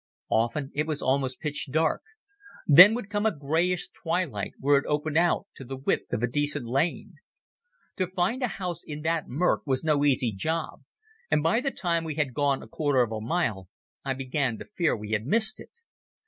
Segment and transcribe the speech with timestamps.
[0.31, 2.01] Often it was almost pitch dark;
[2.65, 6.27] then would come a greyish twilight where it opened out to the width of a
[6.27, 7.17] decent lane.
[7.97, 10.81] To find a house in that murk was no easy job,
[11.29, 13.69] and by the time we had gone a quarter of a mile
[14.03, 15.69] I began to fear we had missed it.